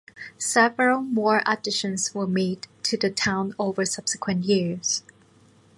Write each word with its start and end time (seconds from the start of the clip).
Several 0.39 1.01
more 1.03 1.43
additions 1.45 2.15
were 2.15 2.25
made 2.25 2.65
to 2.81 2.97
the 2.97 3.11
town 3.11 3.53
over 3.59 3.85
subsequent 3.85 4.45
years. 4.45 5.03